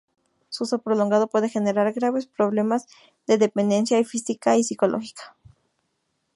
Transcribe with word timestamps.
Su 0.49 0.63
uso 0.63 0.79
prolongado 0.81 1.27
puede 1.27 1.47
generar 1.47 1.93
graves 1.93 2.25
problemas 2.25 2.87
de 3.27 3.37
dependencia 3.37 4.03
física 4.03 4.57
y 4.57 4.63
psicológica. 4.63 5.37